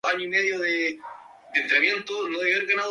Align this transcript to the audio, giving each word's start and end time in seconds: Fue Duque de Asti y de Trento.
Fue 0.03 0.13
Duque 0.13 0.29
de 0.41 0.97
Asti 1.53 1.57
y 1.59 1.61
de 1.61 1.67
Trento. 1.69 2.13